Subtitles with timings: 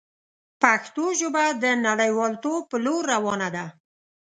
[0.61, 3.65] پښتو ژبه د نړیوالتوب په لور روانه ده.